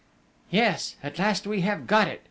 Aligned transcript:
"Yes, 0.49 0.95
at 1.03 1.19
last 1.19 1.45
we 1.45 1.61
have 1.61 1.85
got 1.85 2.07
it!" 2.07 2.19